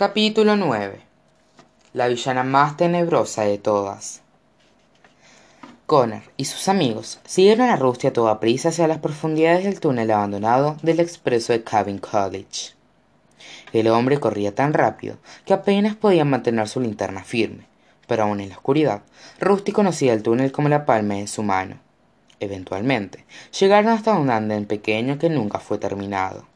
Capítulo 0.00 0.56
9 0.56 0.98
La 1.92 2.08
villana 2.08 2.42
más 2.42 2.78
tenebrosa 2.78 3.42
de 3.42 3.58
todas. 3.58 4.22
Connor 5.84 6.22
y 6.38 6.46
sus 6.46 6.68
amigos 6.68 7.20
siguieron 7.26 7.68
a 7.68 7.76
Rusty 7.76 8.06
a 8.06 8.12
toda 8.14 8.40
prisa 8.40 8.70
hacia 8.70 8.88
las 8.88 9.00
profundidades 9.00 9.64
del 9.64 9.78
túnel 9.78 10.10
abandonado 10.10 10.78
del 10.80 11.00
expreso 11.00 11.52
de 11.52 11.64
Cabin 11.64 11.98
College. 11.98 12.72
El 13.74 13.88
hombre 13.88 14.18
corría 14.18 14.54
tan 14.54 14.72
rápido 14.72 15.18
que 15.44 15.52
apenas 15.52 15.96
podía 15.96 16.24
mantener 16.24 16.66
su 16.66 16.80
linterna 16.80 17.22
firme, 17.22 17.66
pero 18.06 18.22
aún 18.22 18.40
en 18.40 18.48
la 18.48 18.56
oscuridad, 18.56 19.02
Rusty 19.38 19.70
conocía 19.70 20.14
el 20.14 20.22
túnel 20.22 20.50
como 20.50 20.70
la 20.70 20.86
palma 20.86 21.16
de 21.16 21.26
su 21.26 21.42
mano. 21.42 21.76
Eventualmente, 22.38 23.26
llegaron 23.60 23.92
hasta 23.92 24.14
un 24.14 24.30
andén 24.30 24.64
pequeño 24.64 25.18
que 25.18 25.28
nunca 25.28 25.58
fue 25.58 25.76
terminado. 25.76 26.49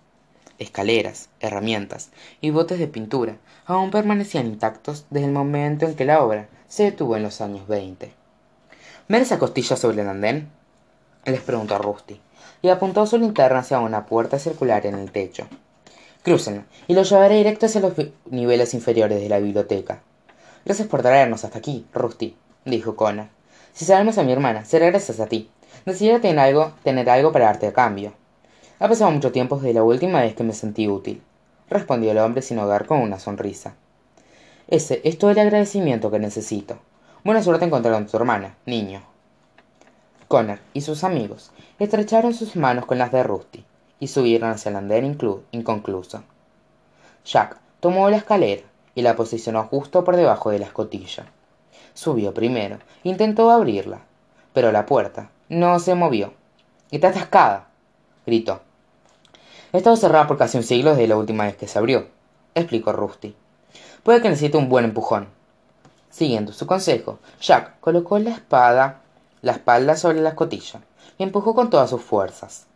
Escaleras, 0.59 1.29
herramientas 1.41 2.11
y 2.40 2.50
botes 2.50 2.79
de 2.79 2.86
pintura 2.86 3.36
aún 3.67 3.90
permanecían 3.90 4.46
intactos 4.46 5.07
desde 5.11 5.26
el 5.26 5.32
momento 5.32 5.85
en 5.85 5.95
que 5.95 6.04
la 6.04 6.22
obra 6.22 6.49
se 6.68 6.85
detuvo 6.85 7.17
en 7.17 7.22
los 7.22 7.40
años 7.40 7.67
veinte. 7.67 8.12
¿Ven 9.09 9.22
esa 9.22 9.39
costilla 9.39 9.76
sobre 9.76 10.03
el 10.03 10.09
andén? 10.09 10.50
les 11.25 11.40
preguntó 11.40 11.79
Rusty, 11.79 12.21
y 12.62 12.68
apuntó 12.68 13.07
su 13.07 13.18
linterna 13.18 13.61
hacia 13.61 13.79
una 13.79 14.07
puerta 14.07 14.39
circular 14.39 14.86
en 14.86 14.95
el 14.95 15.11
techo. 15.11 15.46
Crúcenla, 16.22 16.64
y 16.86 16.95
lo 16.95 17.03
llevaré 17.03 17.36
directo 17.36 17.67
hacia 17.67 17.81
los 17.81 17.95
niveles 18.31 18.75
inferiores 18.75 19.21
de 19.21 19.29
la 19.29 19.39
biblioteca. 19.39 20.03
Gracias 20.64 20.89
por 20.89 21.03
traernos 21.03 21.45
hasta 21.45 21.59
aquí, 21.59 21.86
Rusty, 21.93 22.36
dijo 22.64 22.96
Connor. 22.96 23.26
Si 23.73 23.84
sabemos 23.84 24.18
a 24.18 24.23
mi 24.23 24.32
hermana, 24.32 24.64
será 24.64 24.86
gracias 24.86 25.21
a 25.21 25.26
ti. 25.26 25.50
Decidí 25.84 26.18
tener 26.21 26.39
algo, 26.39 26.73
tener 26.82 27.11
algo 27.11 27.32
para 27.32 27.46
darte 27.46 27.67
a 27.67 27.73
cambio. 27.73 28.14
Ha 28.84 28.88
pasado 28.90 29.11
mucho 29.11 29.32
tiempo 29.32 29.56
desde 29.56 29.72
la 29.72 29.82
última 29.82 30.20
vez 30.20 30.34
que 30.34 30.44
me 30.44 30.52
sentí 30.52 30.88
útil, 30.88 31.22
respondió 31.70 32.11
el 32.11 32.19
hombre 32.19 32.42
sin 32.42 32.58
hogar 32.58 32.84
con 32.84 33.00
una 33.00 33.19
sonrisa. 33.19 33.77
Ese 34.69 35.00
es 35.05 35.17
todo 35.17 35.31
el 35.31 35.39
agradecimiento 35.39 36.11
que 36.11 36.19
necesito. 36.19 36.77
Buena 37.25 37.42
suerte 37.42 37.64
encontrando 37.64 38.06
a 38.06 38.11
tu 38.11 38.14
hermana, 38.19 38.59
niño. 38.67 39.00
Connor 40.28 40.59
y 40.75 40.83
sus 40.83 41.03
amigos 41.03 41.50
estrecharon 41.78 42.34
sus 42.34 42.56
manos 42.56 42.84
con 42.84 42.98
las 42.98 43.11
de 43.11 43.22
Rusty 43.22 43.64
y 44.00 44.09
subieron 44.09 44.50
hacia 44.50 44.69
el 44.69 44.77
andén 44.77 45.16
inconcluso. 45.53 46.22
Jack 47.25 47.56
tomó 47.81 48.11
la 48.11 48.19
escalera 48.19 48.64
y 48.94 49.00
la 49.00 49.16
posicionó 49.16 49.64
justo 49.64 50.05
por 50.05 50.16
debajo 50.16 50.50
de 50.50 50.59
la 50.59 50.66
escotilla. 50.66 51.25
Subió 51.94 52.34
primero, 52.34 52.81
intentó 53.03 53.50
abrirla, 53.50 54.03
pero 54.53 54.72
la 54.72 54.84
puerta 54.84 55.31
no 55.48 55.78
se 55.78 55.94
movió. 55.94 56.34
Está 56.91 57.09
atascada, 57.09 57.69
gritó. 58.27 58.61
He 59.75 59.78
estado 59.78 59.97
cerrada 59.97 60.28
por 60.28 60.39
casi 60.39 60.56
un 60.56 60.62
siglo 60.62 60.91
desde 60.91 61.08
la 61.08 61.17
última 61.17 61.47
vez 61.47 61.56
que 61.56 61.67
se 61.67 61.80
abrió, 61.80 62.06
explicó 62.55 62.92
Rusty. 62.92 63.34
Puede 64.05 64.22
que 64.22 64.28
necesite 64.28 64.56
un 64.56 64.69
buen 64.69 64.84
empujón. 64.84 65.27
Siguiendo 66.11 66.53
su 66.53 66.64
consejo, 66.64 67.19
Jack 67.41 67.81
colocó 67.81 68.20
la 68.20 68.31
espada, 68.31 69.00
la 69.42 69.50
espalda 69.50 69.97
sobre 69.97 70.20
la 70.20 70.28
escotilla 70.28 70.83
y 71.19 71.25
empujó 71.25 71.56
con 71.56 71.70
todas 71.70 71.91
sus 71.91 72.00
fuerzas. 72.00 72.69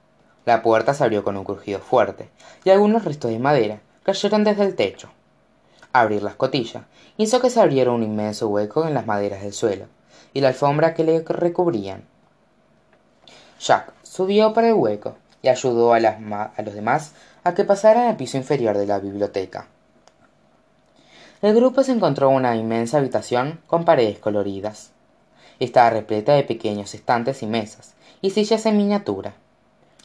La 0.44 0.60
puerta 0.60 0.92
se 0.92 1.04
abrió 1.04 1.22
con 1.22 1.36
un 1.36 1.44
crujido 1.44 1.78
fuerte 1.78 2.30
y 2.64 2.70
algunos 2.70 3.04
restos 3.04 3.30
de 3.30 3.38
madera 3.38 3.78
cayeron 4.02 4.42
desde 4.42 4.64
el 4.64 4.74
techo. 4.74 5.08
Abrir 5.92 6.24
la 6.24 6.30
escotilla 6.30 6.88
hizo 7.16 7.40
que 7.40 7.50
se 7.50 7.60
abriera 7.60 7.92
un 7.92 8.02
inmenso 8.02 8.48
hueco 8.48 8.88
en 8.88 8.94
las 8.94 9.06
maderas 9.06 9.42
del 9.42 9.52
suelo 9.52 9.84
y 10.34 10.40
la 10.40 10.48
alfombra 10.48 10.94
que 10.94 11.04
le 11.04 11.20
recubrían. 11.20 12.02
Jack 13.60 13.92
subió 14.02 14.52
para 14.52 14.66
el 14.66 14.74
hueco 14.74 15.14
y 15.42 15.48
ayudó 15.48 15.94
a, 15.94 15.96
a 15.98 16.62
los 16.62 16.74
demás 16.74 17.12
a 17.44 17.54
que 17.54 17.64
pasaran 17.64 18.08
al 18.08 18.16
piso 18.16 18.36
inferior 18.36 18.76
de 18.76 18.86
la 18.86 18.98
biblioteca. 18.98 19.66
El 21.40 21.54
grupo 21.54 21.84
se 21.84 21.92
encontró 21.92 22.30
en 22.30 22.36
una 22.36 22.56
inmensa 22.56 22.98
habitación 22.98 23.60
con 23.66 23.84
paredes 23.84 24.18
coloridas. 24.18 24.90
Estaba 25.60 25.90
repleta 25.90 26.34
de 26.34 26.42
pequeños 26.42 26.94
estantes 26.94 27.42
y 27.42 27.46
mesas, 27.46 27.94
y 28.20 28.30
sillas 28.30 28.66
en 28.66 28.76
miniatura. 28.76 29.34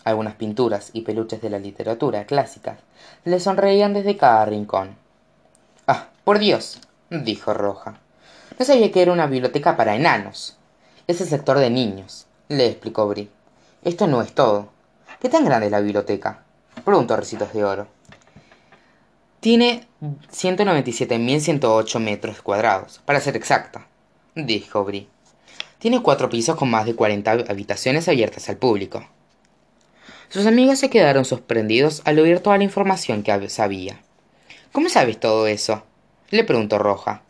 Algunas 0.03 0.35
pinturas 0.35 0.90
y 0.94 1.02
peluches 1.02 1.41
de 1.41 1.50
la 1.50 1.59
literatura 1.59 2.25
clásica 2.25 2.78
le 3.24 3.40
sonreían 3.40 3.94
desde 3.94 4.18
cada 4.18 4.46
rincón. 4.46 4.96
Ah, 5.88 6.09
por 6.24 6.40
Dios, 6.40 6.80
dijo 7.09 7.53
Roja. 7.53 8.00
No 8.59 8.66
sabía 8.66 8.91
que 8.91 9.02
era 9.02 9.12
una 9.13 9.28
biblioteca 9.28 9.75
para 9.75 9.96
enanos. 9.96 10.57
Es 11.07 11.19
el 11.22 11.28
sector 11.28 11.57
de 11.57 11.69
niños, 11.69 12.28
le 12.47 12.68
explicó 12.68 13.07
Bri. 13.07 13.30
Esto 13.84 14.07
no 14.07 14.22
es 14.22 14.34
todo. 14.34 14.72
¿Qué 15.23 15.29
tan 15.29 15.45
grande 15.45 15.67
es 15.67 15.72
la 15.72 15.79
biblioteca? 15.79 16.44
preguntó 16.84 17.16
Recitos 17.16 17.53
de 17.53 17.63
Oro. 17.63 17.88
Tiene 19.39 19.88
197.108 20.01 22.00
metros 22.01 22.41
cuadrados, 22.41 23.00
para 23.06 23.22
ser 23.22 23.38
exacta, 23.38 23.88
dijo 24.35 24.83
Bri. 24.83 25.07
Tiene 25.79 26.01
cuatro 26.01 26.28
pisos 26.28 26.57
con 26.57 26.69
más 26.69 26.85
de 26.85 26.95
40 26.95 27.31
habitaciones 27.47 28.09
abiertas 28.09 28.50
al 28.50 28.57
público. 28.57 29.07
Sus 30.28 30.45
amigos 30.45 30.79
se 30.79 30.89
quedaron 30.89 31.23
sorprendidos 31.23 32.01
al 32.03 32.19
oír 32.19 32.41
toda 32.41 32.57
la 32.57 32.66
información 32.66 33.23
que 33.23 33.47
sabía. 33.47 34.01
¿Cómo 34.73 34.89
sabes 34.89 35.22
todo 35.22 35.47
eso? 35.47 35.83
le 36.31 36.44
preguntó 36.44 36.79
Roja. 36.79 37.22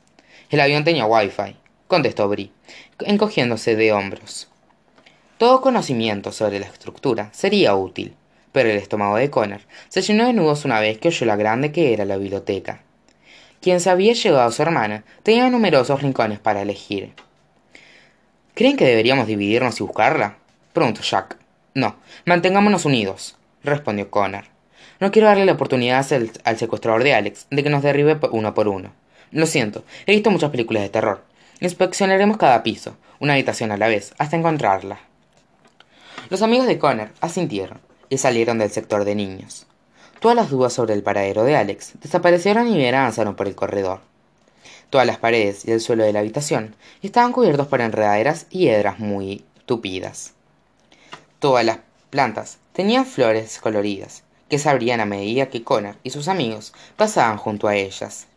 El 0.49 0.61
avión 0.61 0.83
tenía 0.83 1.05
wifi, 1.05 1.57
contestó 1.87 2.27
Bri, 2.27 2.51
encogiéndose 3.01 3.75
de 3.75 3.93
hombros. 3.93 4.47
Todo 5.43 5.59
conocimiento 5.59 6.31
sobre 6.31 6.57
la 6.61 6.67
estructura 6.67 7.27
sería 7.33 7.75
útil, 7.75 8.15
pero 8.53 8.69
el 8.69 8.77
estómago 8.77 9.17
de 9.17 9.29
Connor 9.29 9.59
se 9.89 10.01
llenó 10.01 10.25
de 10.25 10.31
nudos 10.31 10.63
una 10.63 10.79
vez 10.79 10.99
que 10.99 11.09
oyó 11.09 11.25
la 11.25 11.35
grande 11.35 11.73
que 11.73 11.91
era 11.91 12.05
la 12.05 12.15
biblioteca. 12.15 12.81
Quien 13.59 13.81
se 13.81 13.89
había 13.89 14.13
llevado 14.13 14.47
a 14.47 14.51
su 14.53 14.61
hermana 14.61 15.03
tenía 15.21 15.49
numerosos 15.49 16.01
rincones 16.01 16.39
para 16.39 16.61
elegir. 16.61 17.11
¿Creen 18.53 18.77
que 18.77 18.85
deberíamos 18.85 19.27
dividirnos 19.27 19.77
y 19.81 19.83
buscarla? 19.83 20.37
preguntó 20.71 21.01
Jack. 21.01 21.35
No, 21.73 21.97
mantengámonos 22.23 22.85
unidos, 22.85 23.35
respondió 23.65 24.09
Connor. 24.09 24.45
No 25.01 25.11
quiero 25.11 25.27
darle 25.27 25.43
la 25.43 25.51
oportunidad 25.51 26.09
al, 26.13 26.31
al 26.45 26.57
secuestrador 26.57 27.03
de 27.03 27.15
Alex 27.15 27.47
de 27.51 27.63
que 27.63 27.69
nos 27.69 27.83
derribe 27.83 28.17
uno 28.31 28.53
por 28.53 28.69
uno. 28.69 28.93
Lo 29.31 29.45
siento, 29.45 29.83
he 30.05 30.13
visto 30.13 30.31
muchas 30.31 30.51
películas 30.51 30.83
de 30.83 30.89
terror. 30.89 31.25
Inspeccionaremos 31.59 32.37
cada 32.37 32.63
piso, 32.63 32.95
una 33.19 33.33
habitación 33.33 33.73
a 33.73 33.77
la 33.77 33.89
vez, 33.89 34.13
hasta 34.17 34.37
encontrarla. 34.37 34.99
Los 36.29 36.41
amigos 36.41 36.67
de 36.67 36.79
Connor 36.79 37.11
asintieron 37.19 37.79
y 38.09 38.17
salieron 38.17 38.57
del 38.57 38.71
sector 38.71 39.03
de 39.03 39.15
niños. 39.15 39.67
Todas 40.19 40.37
las 40.37 40.49
dudas 40.49 40.71
sobre 40.71 40.93
el 40.93 41.03
paradero 41.03 41.43
de 41.43 41.57
Alex 41.57 41.93
desaparecieron 42.01 42.67
y 42.67 42.77
bien 42.77 42.95
avanzaron 42.95 43.35
por 43.35 43.47
el 43.47 43.55
corredor. 43.55 43.99
Todas 44.89 45.05
las 45.05 45.17
paredes 45.17 45.65
y 45.65 45.71
el 45.71 45.81
suelo 45.81 46.03
de 46.03 46.13
la 46.13 46.19
habitación 46.19 46.75
estaban 47.01 47.33
cubiertos 47.33 47.67
por 47.67 47.81
enredaderas 47.81 48.45
y 48.49 48.69
hedras 48.69 48.99
muy 48.99 49.43
tupidas. 49.65 50.33
Todas 51.39 51.65
las 51.65 51.79
plantas 52.09 52.59
tenían 52.71 53.05
flores 53.05 53.59
coloridas, 53.59 54.23
que 54.47 54.59
se 54.59 54.69
abrían 54.69 55.01
a 55.01 55.05
medida 55.05 55.49
que 55.49 55.63
Connor 55.63 55.97
y 56.03 56.11
sus 56.11 56.27
amigos 56.29 56.73
pasaban 56.95 57.37
junto 57.37 57.67
a 57.67 57.75
ellas. 57.75 58.27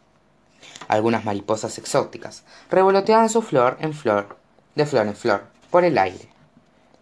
Algunas 0.89 1.25
mariposas 1.25 1.79
exóticas 1.79 2.43
revoloteaban 2.71 3.29
su 3.29 3.43
flor 3.43 3.77
en 3.81 3.93
flor, 3.93 4.37
de 4.75 4.87
flor 4.87 5.07
en 5.07 5.15
flor, 5.15 5.45
por 5.71 5.85
el 5.85 5.99
aire. 5.99 6.36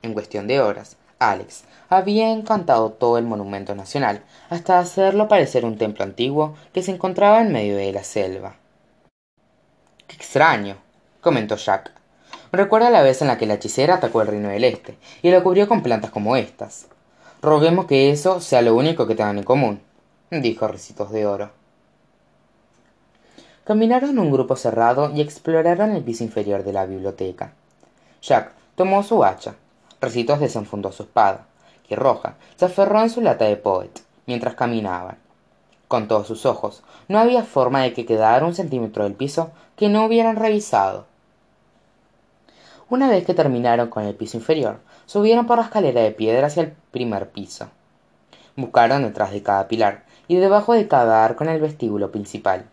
En 0.05 0.13
cuestión 0.13 0.47
de 0.47 0.61
horas, 0.61 0.99
Alex 1.19 1.65
había 1.89 2.31
encantado 2.31 2.91
todo 2.91 3.17
el 3.17 3.25
monumento 3.25 3.75
nacional 3.75 4.23
hasta 4.51 4.79
hacerlo 4.79 5.29
parecer 5.29 5.65
un 5.65 5.79
templo 5.79 6.05
antiguo 6.05 6.55
que 6.75 6.83
se 6.83 6.91
encontraba 6.91 7.41
en 7.41 7.51
medio 7.51 7.79
de 7.79 7.91
la 7.91 8.05
selva. 8.05 8.57
Qué 10.07 10.15
extraño, 10.15 10.77
comentó 11.23 11.57
Jack. 11.57 11.91
Recuerda 12.53 12.91
la 12.91 13.01
vez 13.01 13.23
en 13.23 13.29
la 13.29 13.39
que 13.39 13.47
la 13.47 13.55
hechicera 13.55 13.95
atacó 13.95 14.21
el 14.21 14.29
reino 14.29 14.51
del 14.51 14.65
este 14.65 14.99
y 15.23 15.31
lo 15.31 15.43
cubrió 15.43 15.69
con 15.69 15.83
plantas 15.83 16.11
como 16.11 16.37
estas. 16.37 16.87
Roguemos 17.41 17.87
que 17.87 18.11
eso 18.11 18.43
sea 18.43 18.61
lo 18.61 18.77
único 18.77 19.07
que 19.07 19.15
tengan 19.15 19.39
en 19.39 19.45
común, 19.45 19.81
dijo 20.31 20.69
Recitos 20.69 21.13
de 21.13 21.25
Oro. 21.25 21.51
Caminaron 23.65 24.19
un 24.19 24.31
grupo 24.31 24.55
cerrado 24.55 25.11
y 25.15 25.23
exploraron 25.23 25.93
el 25.93 26.05
piso 26.05 26.25
inferior 26.25 26.63
de 26.63 26.75
la 26.75 26.85
biblioteca. 26.85 27.55
Jack 28.21 28.53
tomó 28.77 29.03
su 29.03 29.25
hacha. 29.25 29.55
Recitos 30.05 30.39
desenfundó 30.39 30.93
su 30.93 31.05
espada, 31.05 31.47
y 31.89 31.95
Roja 31.95 32.35
se 32.57 32.67
aferró 32.67 33.01
en 33.01 33.09
su 33.09 33.23
lata 33.23 33.47
de 33.47 33.57
poet 33.57 34.03
mientras 34.27 34.55
caminaban. 34.55 35.17
Con 35.89 36.09
todos 36.09 36.27
sus 36.27 36.45
ojos, 36.45 36.83
no 37.09 37.19
había 37.19 37.43
forma 37.43 37.81
de 37.81 37.95
que 37.95 38.05
quedara 38.05 38.45
un 38.45 38.55
centímetro 38.55 39.05
del 39.05 39.15
piso 39.15 39.53
que 39.77 39.89
no 39.89 40.05
hubieran 40.05 40.37
revisado. 40.37 41.07
Una 42.91 43.09
vez 43.09 43.25
que 43.25 43.33
terminaron 43.33 43.89
con 43.89 44.05
el 44.05 44.15
piso 44.15 44.37
inferior, 44.37 44.81
subieron 45.07 45.47
por 45.47 45.57
la 45.57 45.65
escalera 45.65 46.03
de 46.03 46.11
piedra 46.11 46.49
hacia 46.49 46.65
el 46.65 46.73
primer 46.91 47.31
piso. 47.31 47.71
Buscaron 48.57 49.05
detrás 49.05 49.31
de 49.31 49.43
cada 49.43 49.69
pilar 49.69 50.05
y 50.29 50.37
debajo 50.37 50.75
de 50.75 50.87
cada 50.87 51.25
arco 51.25 51.45
en 51.45 51.51
el 51.51 51.63
vestíbulo 51.63 52.13
principal. 52.13 52.67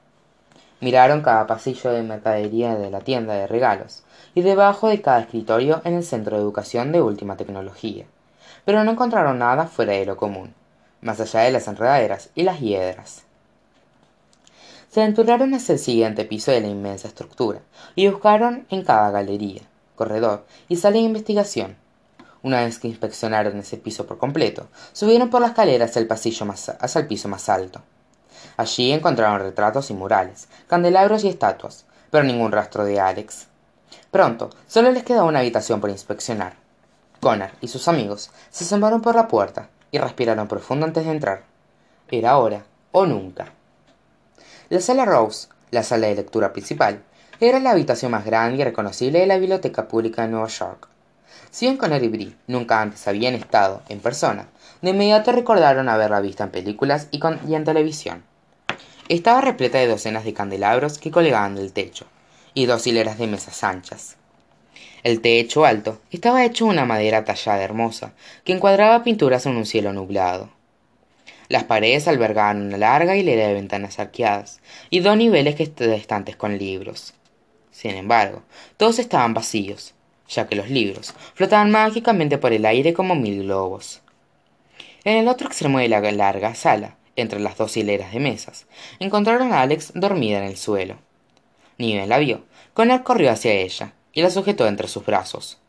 Miraron 0.82 1.22
cada 1.22 1.46
pasillo 1.46 1.92
de 1.92 2.02
mercadería 2.02 2.76
de 2.76 2.90
la 2.90 3.02
tienda 3.02 3.36
de 3.36 3.46
regalos 3.46 4.02
y 4.34 4.42
debajo 4.42 4.90
de 4.90 5.00
cada 5.00 5.20
escritorio 5.20 5.80
en 5.86 5.94
el 5.94 6.04
centro 6.04 6.36
de 6.36 6.42
educación 6.42 6.92
de 6.92 7.04
última 7.04 7.38
tecnología, 7.38 8.06
pero 8.66 8.84
no 8.84 8.92
encontraron 8.92 9.38
nada 9.38 9.68
fuera 9.68 9.94
de 9.94 10.08
lo 10.08 10.18
común, 10.18 10.56
más 11.02 11.20
allá 11.20 11.42
de 11.42 11.52
las 11.52 11.68
enredaderas 11.68 12.32
y 12.34 12.42
las 12.42 12.60
hiedras. 12.60 13.26
Se 14.90 15.02
aventuraron 15.02 15.54
hacia 15.54 15.74
el 15.74 15.80
siguiente 15.80 16.26
piso 16.26 16.52
de 16.52 16.62
la 16.62 16.68
inmensa 16.68 17.08
estructura 17.08 17.60
y 17.96 18.08
buscaron 18.08 18.66
en 18.72 18.84
cada 18.84 19.12
galería, 19.12 19.62
corredor 19.96 20.46
y 20.68 20.78
sala 20.78 20.96
de 20.96 21.04
investigación. 21.04 21.76
Una 22.42 22.62
vez 22.62 22.80
que 22.80 22.88
inspeccionaron 22.88 23.60
ese 23.60 23.78
piso 23.78 24.08
por 24.08 24.18
completo, 24.18 24.68
subieron 24.94 25.30
por 25.30 25.42
la 25.42 25.50
escalera 25.50 25.86
hacia 25.86 26.00
el, 26.00 26.08
pasillo 26.08 26.48
más, 26.48 26.70
hacia 26.70 27.02
el 27.02 27.08
piso 27.08 27.30
más 27.30 27.50
alto. 27.50 27.84
Allí 28.58 28.92
encontraron 28.92 29.40
retratos 29.40 29.90
y 29.90 29.94
murales, 29.94 30.48
candelabros 30.68 31.24
y 31.24 31.30
estatuas, 31.30 31.86
pero 32.10 32.24
ningún 32.24 32.52
rastro 32.52 32.84
de 32.86 33.00
Alex. 33.00 33.48
Pronto, 34.12 34.50
solo 34.68 34.92
les 34.92 35.04
quedaba 35.04 35.28
una 35.28 35.40
habitación 35.40 35.82
por 35.82 35.90
inspeccionar. 35.90 36.54
Connor 37.22 37.52
y 37.62 37.68
sus 37.68 37.88
amigos 37.88 38.32
se 38.50 38.64
asomaron 38.64 39.02
por 39.02 39.16
la 39.16 39.28
puerta 39.28 39.70
y 39.92 40.00
respiraron 40.00 40.48
profundo 40.48 40.86
antes 40.86 41.06
de 41.06 41.12
entrar. 41.12 41.44
Era 42.10 42.32
ahora 42.32 42.64
o 42.92 43.06
nunca. 43.06 43.46
La 44.70 44.82
sala 44.82 45.06
Rose, 45.06 45.50
la 45.70 45.84
sala 45.84 46.08
de 46.08 46.16
lectura 46.16 46.52
principal, 46.52 47.04
era 47.40 47.60
la 47.60 47.72
habitación 47.72 48.12
más 48.12 48.26
grande 48.26 48.62
y 48.62 48.64
reconocible 48.64 49.20
de 49.20 49.28
la 49.28 49.38
Biblioteca 49.38 49.88
Pública 49.88 50.24
de 50.24 50.30
Nueva 50.30 50.48
York. 50.48 50.88
Si 51.50 51.66
bien 51.66 51.78
Connor 51.78 52.04
y 52.04 52.08
Brie 52.08 52.36
nunca 52.48 52.82
antes 52.82 53.08
habían 53.08 53.36
estado 53.36 53.82
en 53.90 54.00
persona, 54.00 54.48
de 54.82 54.92
inmediato 54.92 55.32
recordaron 55.32 55.90
haberla 55.90 56.22
visto 56.22 56.44
en 56.44 56.52
películas 56.52 57.08
y 57.12 57.54
en 57.54 57.64
televisión. 57.64 58.24
Estaba 59.12 59.42
repleta 59.42 59.78
de 59.78 59.88
docenas 59.88 60.24
de 60.24 60.34
candelabros 60.34 60.98
que 60.98 61.12
colgaban 61.12 61.54
del 61.56 61.74
techo, 61.74 62.06
y 62.54 62.66
dos 62.66 62.88
hileras 62.88 63.18
de 63.18 63.28
mesas 63.28 63.62
anchas. 63.62 64.16
El 65.04 65.20
techo 65.20 65.66
alto 65.66 66.00
estaba 66.12 66.46
hecho 66.46 66.64
de 66.64 66.72
una 66.72 66.86
madera 66.86 67.26
tallada 67.26 67.62
hermosa, 67.62 68.14
que 68.46 68.54
encuadraba 68.54 69.04
pinturas 69.04 69.46
en 69.46 69.58
un 69.58 69.66
cielo 69.66 69.92
nublado. 69.92 70.50
Las 71.50 71.66
paredes 71.66 72.08
albergaban 72.08 72.62
una 72.62 72.78
larga 72.78 73.18
hilera 73.18 73.48
de 73.48 73.54
ventanas 73.54 74.00
arqueadas 74.00 74.62
y 74.90 75.02
dos 75.02 75.18
niveles 75.18 75.58
de 75.58 75.96
estantes 75.96 76.38
con 76.38 76.58
libros. 76.58 77.14
Sin 77.70 77.92
embargo, 77.92 78.44
todos 78.78 78.98
estaban 78.98 79.34
vacíos, 79.34 79.94
ya 80.30 80.48
que 80.48 80.56
los 80.56 80.70
libros 80.70 81.14
flotaban 81.34 81.70
mágicamente 81.70 82.38
por 82.38 82.54
el 82.54 82.66
aire 82.66 82.94
como 82.94 83.16
mil 83.16 83.44
globos. 83.44 84.00
En 85.04 85.18
el 85.18 85.28
otro 85.28 85.50
extremo 85.50 85.80
de 85.80 85.90
la 85.90 86.00
larga 86.00 86.56
sala 86.56 86.96
entre 87.16 87.40
las 87.40 87.58
dos 87.58 87.76
hileras 87.78 88.14
de 88.14 88.20
mesas, 88.20 88.66
encontraron 89.00 89.52
a 89.54 89.62
Alex 89.62 89.92
dormida 89.96 90.40
en 90.40 90.46
el 90.46 90.58
suelo. 90.58 90.96
Ni 91.78 91.94
bien 91.94 92.10
la 92.10 92.18
vio, 92.18 92.44
Connor 92.74 93.04
corrió 93.04 93.32
hacia 93.32 93.54
ella 93.54 93.94
y 94.14 94.22
la 94.22 94.30
sujetó 94.30 94.68
entre 94.68 94.88
sus 94.88 95.06
brazos. 95.06 95.60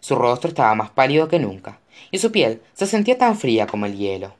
Su 0.00 0.14
rostro 0.14 0.48
estaba 0.48 0.74
más 0.74 0.90
pálido 0.90 1.28
que 1.28 1.38
nunca, 1.38 1.80
y 2.10 2.18
su 2.18 2.30
piel 2.30 2.62
se 2.74 2.86
sentía 2.86 3.18
tan 3.18 3.36
fría 3.36 3.66
como 3.66 3.86
el 3.86 3.96
hielo. 3.96 4.34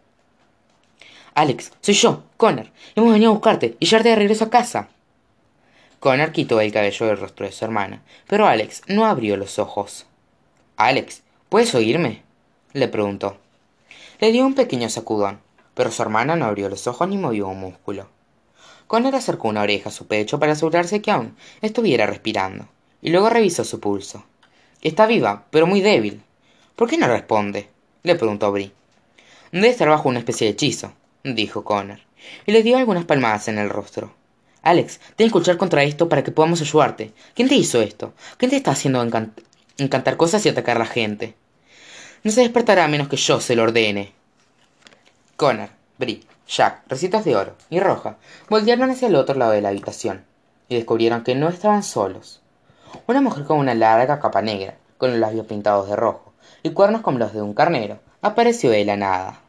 Alex, 1.34 1.72
soy 1.80 1.94
yo, 1.94 2.24
Connor. 2.36 2.66
Hemos 2.96 3.12
venido 3.12 3.30
a 3.30 3.34
buscarte 3.34 3.76
y 3.78 3.86
llevarte 3.86 4.08
de 4.08 4.16
regreso 4.16 4.44
a 4.44 4.50
casa. 4.50 4.88
Connor 6.00 6.32
quitó 6.32 6.60
el 6.60 6.72
cabello 6.72 7.06
del 7.06 7.18
rostro 7.18 7.46
de 7.46 7.52
su 7.52 7.64
hermana, 7.64 8.02
pero 8.26 8.46
Alex 8.46 8.82
no 8.88 9.06
abrió 9.06 9.36
los 9.36 9.58
ojos. 9.58 10.06
Alex, 10.76 11.22
¿puedes 11.48 11.74
oírme? 11.74 12.22
le 12.72 12.88
preguntó. 12.88 13.36
Le 14.20 14.32
dio 14.32 14.46
un 14.46 14.54
pequeño 14.54 14.88
sacudón, 14.88 15.40
pero 15.78 15.92
su 15.92 16.02
hermana 16.02 16.34
no 16.34 16.46
abrió 16.46 16.69
los 16.69 16.88
ojos 16.88 17.08
ni 17.08 17.16
movió 17.16 17.46
un 17.46 17.60
músculo. 17.60 18.08
Connor 18.88 19.14
acercó 19.14 19.46
una 19.46 19.62
oreja 19.62 19.90
a 19.90 19.92
su 19.92 20.08
pecho 20.08 20.40
para 20.40 20.54
asegurarse 20.54 21.00
que 21.00 21.12
aún 21.12 21.36
estuviera 21.62 22.04
respirando, 22.04 22.66
y 23.00 23.10
luego 23.10 23.30
revisó 23.30 23.62
su 23.62 23.78
pulso. 23.78 24.25
Está 24.82 25.06
viva, 25.06 25.44
pero 25.50 25.69
muy 25.69 25.80
débil. 25.80 26.20
¿Por 26.75 26.90
qué 26.90 26.98
no 26.98 27.06
responde? 27.06 27.69
le 28.02 28.16
preguntó 28.16 28.50
Brie. 28.50 28.72
Debe 29.52 29.69
estar 29.69 29.88
bajo 29.88 30.08
una 30.08 30.19
especie 30.19 30.48
de 30.48 30.54
hechizo, 30.54 30.94
dijo 31.22 31.62
Connor, 31.62 32.00
y 32.44 32.50
le 32.50 32.64
dio 32.64 32.76
algunas 32.76 33.04
palmadas 33.04 33.46
en 33.46 33.58
el 33.58 33.70
rostro. 33.70 34.12
Alex, 34.62 34.98
tienes 35.14 35.32
que 35.32 35.38
luchar 35.38 35.58
contra 35.58 35.84
esto 35.84 36.08
para 36.08 36.24
que 36.24 36.32
podamos 36.32 36.60
ayudarte. 36.60 37.12
¿Quién 37.36 37.46
te 37.46 37.54
hizo 37.54 37.81
esto? 37.81 38.14
¿Quién 38.36 38.50
te 38.50 38.56
está 38.56 38.72
haciendo 38.72 39.00
encantar 39.78 40.16
cosas 40.16 40.44
y 40.44 40.48
atacar 40.48 40.74
a 40.74 40.81
la 40.81 40.86
gente? 40.86 41.36
No 42.24 42.32
se 42.32 42.40
despertará 42.40 42.84
a 42.84 42.88
menos 42.88 43.06
que 43.06 43.16
yo 43.16 43.40
se 43.40 43.54
lo 43.54 43.62
ordene. 43.62 44.18
Connor, 45.38 45.69
Brie, 45.99 46.25
Jack, 46.49 46.82
Recitas 46.88 47.25
de 47.25 47.37
Oro 47.37 47.55
y 47.70 47.79
Roja 47.79 48.17
volvieron 48.49 48.90
hacia 48.90 49.06
el 49.06 49.14
otro 49.14 49.37
lado 49.37 49.52
de 49.52 49.61
la 49.61 49.69
habitación 49.69 50.25
y 50.69 50.75
descubrieron 50.75 51.23
que 51.23 51.37
no 51.37 51.49
estaban 51.49 51.85
solos. 51.85 52.43
Una 53.06 53.20
mujer 53.20 53.44
con 53.44 53.58
una 53.58 53.76
larga 53.76 54.19
capa 54.19 54.43
negra, 54.43 54.75
con 54.96 55.12
los 55.12 55.20
labios 55.20 55.46
pintados 55.46 55.88
de 55.88 55.94
rojo 55.94 56.32
y 56.64 56.70
cuernos 56.70 57.02
como 57.02 57.20
los 57.20 57.32
de 57.32 57.40
un 57.40 57.55
carnero, 57.55 58.00
apareció 58.20 58.70
de 58.70 58.85
la 58.85 58.96
nada. 58.96 59.40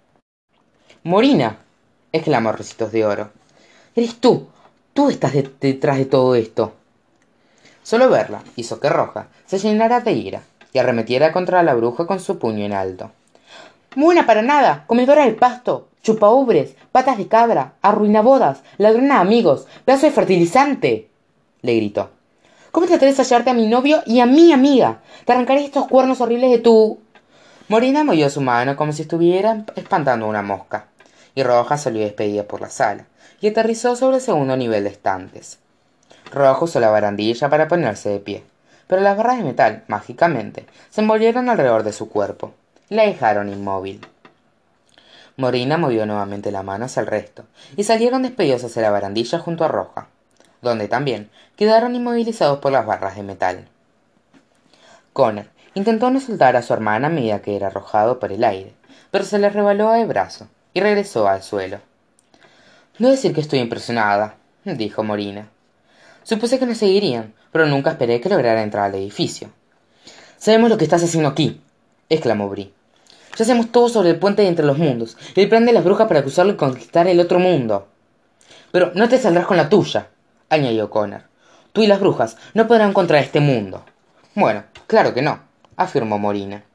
Morina, 1.02 1.58
exclamó 2.12 2.52
Recitos 2.52 2.92
de 2.92 3.06
Oro. 3.08 3.32
Eres 3.96 4.20
tú. 4.20 4.48
Tú 4.94 5.10
estás 5.10 5.34
detrás 5.34 5.98
de 5.98 6.06
todo 6.06 6.36
esto. 6.36 6.74
Solo 7.82 8.12
verla 8.12 8.44
hizo 8.56 8.80
que 8.80 8.90
Roja 8.90 9.30
se 9.48 9.58
llenara 9.58 10.02
de 10.02 10.12
ira 10.12 10.44
y 10.72 10.78
arremetiera 10.78 11.32
contra 11.32 11.64
la 11.64 11.74
bruja 11.74 12.06
con 12.06 12.20
su 12.20 12.38
puño 12.38 12.64
en 12.64 12.74
alto. 12.74 13.12
Buena 13.96 14.28
para 14.28 14.44
nada, 14.44 14.84
comedora 14.86 15.26
del 15.26 15.36
pasto, 15.36 15.88
chupaubres, 16.04 16.76
patas 16.92 17.18
de 17.18 17.28
cabra, 17.28 17.74
arruinabodas, 17.82 18.62
ladrona 18.78 19.16
de 19.16 19.22
amigos, 19.22 19.66
pedazo 19.84 20.06
de 20.06 20.12
fertilizante. 20.12 21.10
le 21.64 21.76
gritó. 21.76 22.12
¿Cómo 22.72 22.86
te 22.86 22.94
atreves 22.94 23.18
a 23.18 23.24
hallarte 23.24 23.50
a 23.50 23.56
mi 23.56 23.66
novio 23.66 24.04
y 24.06 24.20
a 24.20 24.28
mi 24.28 24.54
amiga? 24.54 25.00
Te 25.26 25.34
arrancaré 25.34 25.66
estos 25.66 25.88
cuernos 25.88 26.22
horribles 26.22 26.52
de 26.52 26.60
tu. 26.60 27.00
Morina 27.68 28.04
movió 28.04 28.30
su 28.30 28.42
mano 28.42 28.76
como 28.76 28.94
si 28.94 29.02
estuviera 29.02 29.66
espantando 29.76 30.28
una 30.28 30.44
mosca, 30.44 30.86
y 31.34 31.42
Roja 31.42 31.80
salió 31.80 32.04
despedida 32.04 32.44
por 32.44 32.62
la 32.62 32.70
sala, 32.70 33.08
y 33.42 33.48
aterrizó 33.48 33.96
sobre 33.96 34.18
el 34.18 34.22
segundo 34.22 34.56
nivel 34.56 34.84
de 34.84 34.92
estantes. 34.92 35.58
Roja 36.32 36.64
usó 36.64 36.80
la 36.80 36.92
barandilla 36.92 37.50
para 37.50 37.68
ponerse 37.68 38.10
de 38.10 38.20
pie, 38.20 38.44
pero 38.86 39.02
las 39.02 39.18
barras 39.18 39.40
de 39.40 39.46
metal, 39.46 39.84
mágicamente, 39.88 40.68
se 40.92 41.02
envolvieron 41.02 41.50
alrededor 41.50 41.82
de 41.82 41.92
su 41.92 42.08
cuerpo 42.08 42.54
la 42.90 43.04
dejaron 43.04 43.50
inmóvil. 43.50 44.02
Morina 45.38 45.78
movió 45.78 46.06
nuevamente 46.06 46.52
la 46.52 46.64
mano 46.64 46.86
hacia 46.86 47.02
el 47.02 47.08
resto, 47.08 47.46
y 47.78 47.84
salieron 47.84 48.24
despedidos 48.24 48.64
hacia 48.64 48.82
la 48.82 48.92
barandilla 48.92 49.40
junto 49.40 49.64
a 49.64 49.68
Roja, 49.68 50.08
donde 50.62 50.88
también 50.88 51.30
quedaron 51.56 51.96
inmovilizados 51.96 52.60
por 52.60 52.72
las 52.72 52.86
barras 52.86 53.16
de 53.16 53.24
metal. 53.24 53.68
Connor 55.14 55.46
intentó 55.76 56.10
no 56.10 56.20
soltar 56.20 56.56
a 56.56 56.62
su 56.62 56.74
hermana 56.74 57.08
a 57.08 57.12
medida 57.12 57.42
que 57.42 57.56
era 57.56 57.68
arrojado 57.68 58.20
por 58.20 58.32
el 58.32 58.44
aire, 58.44 58.74
pero 59.12 59.24
se 59.24 59.40
le 59.40 59.50
rebaló 59.50 59.94
el 59.94 60.08
brazo 60.08 60.48
y 60.74 60.82
regresó 60.82 61.28
al 61.28 61.44
suelo. 61.44 61.80
No 62.98 63.10
decir 63.10 63.34
que 63.34 63.42
estoy 63.42 63.60
impresionada, 63.60 64.36
dijo 64.66 65.04
Morina. 65.04 65.50
Supuse 66.24 66.60
que 66.60 66.66
nos 66.66 66.78
seguirían, 66.78 67.34
pero 67.52 67.66
nunca 67.66 67.92
esperé 67.92 68.20
que 68.20 68.30
lograra 68.30 68.62
entrar 68.62 68.86
al 68.86 68.96
edificio. 68.96 69.52
Sabemos 70.38 70.70
lo 70.70 70.78
que 70.78 70.84
estás 70.84 71.04
haciendo 71.04 71.30
aquí, 71.30 71.62
exclamó 72.10 72.50
Brie. 72.50 72.79
Ya 73.40 73.44
hacemos 73.44 73.72
todo 73.72 73.88
sobre 73.88 74.10
el 74.10 74.20
puente 74.20 74.46
entre 74.46 74.66
los 74.66 74.78
mundos, 74.78 75.16
y 75.34 75.40
el 75.40 75.48
plan 75.48 75.66
de 75.66 75.72
las 75.72 75.86
brujas 75.86 76.10
para 76.10 76.24
cruzarlo 76.24 76.52
y 76.52 76.58
conquistar 76.58 77.08
el 77.08 77.22
otro 77.22 77.40
mundo. 77.40 77.88
Pero 78.74 78.92
no 78.96 79.08
te 79.08 79.18
saldrás 79.18 79.46
con 79.46 79.56
la 79.56 79.70
tuya, 79.70 80.10
añadió 80.50 80.90
Connor. 80.90 81.22
Tú 81.72 81.82
y 81.82 81.88
las 81.88 82.02
brujas 82.02 82.36
no 82.54 82.68
podrán 82.68 82.92
contra 82.92 83.22
este 83.22 83.40
mundo. 83.40 83.86
Bueno, 84.36 84.66
claro 84.88 85.14
que 85.14 85.22
no, 85.22 85.40
afirmó 85.78 86.20
Morina. 86.20 86.66